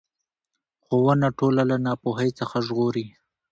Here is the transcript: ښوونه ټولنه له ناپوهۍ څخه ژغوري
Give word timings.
ښوونه 0.83 1.27
ټولنه 1.39 1.63
له 1.71 1.77
ناپوهۍ 1.85 2.29
څخه 2.39 2.57
ژغوري 2.67 3.07